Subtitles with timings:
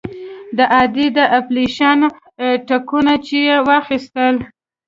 [0.57, 1.99] د ادې د اپرېشن
[2.67, 4.35] ټکونه چې يې واخيستل.